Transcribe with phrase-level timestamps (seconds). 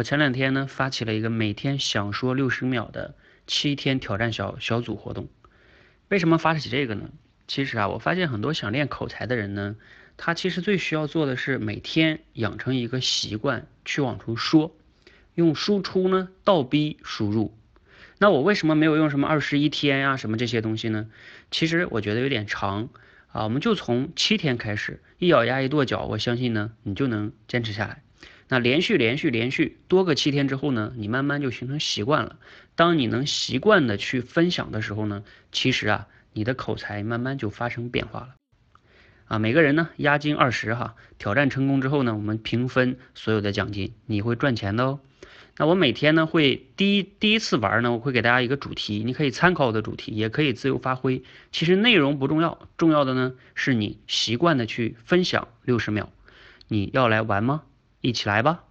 [0.00, 3.14] 我前两天呢发起了一个每天想说六十秒的
[3.46, 5.28] 七天挑战小小组活动。
[6.08, 7.10] 为什么发起这个呢？
[7.46, 9.76] 其实啊，我发现很多想练口才的人呢，
[10.16, 14.74] 他其实最需要做的是每天养成一个习惯去往出说，
[15.34, 17.54] 用输出呢倒逼输入。
[18.16, 21.10] 那我为什么没有用什么二十一天呀什么这些东西呢？
[21.50, 22.88] 其实我觉得有点长。
[23.26, 28.02] 啊，我们就从七天开始，一咬牙一跺脚，我相信呢，你就能坚持下来。
[28.50, 32.36] 那连续连续连续多个七天之后呢，你慢慢就形成习惯了。
[32.74, 38.34] 当你能习惯的去分享的时候呢，其实啊，你的口才慢慢就发生变化了。
[39.26, 44.98] 啊，每个人呢押金二十哈，挑战成功之后呢，我们平分所有的奖金，你会赚钱的哦。
[45.56, 51.22] 那我每天呢会第一第一次玩呢，我会给大家一个主题，你可以参考我的主题，也可以自由发挥。
[51.52, 56.10] 其实内容不重要，重要的呢是你习惯的去分享六十秒。
[56.66, 57.62] 你要来玩吗？
[58.00, 58.69] 一起来吧。